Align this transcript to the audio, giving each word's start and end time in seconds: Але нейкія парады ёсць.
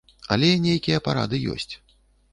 Але 0.35 0.49
нейкія 0.63 1.03
парады 1.09 1.43
ёсць. 1.57 1.71